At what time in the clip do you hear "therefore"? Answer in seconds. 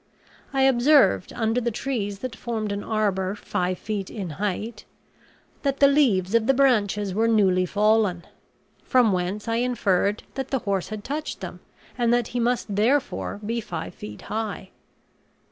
12.75-13.41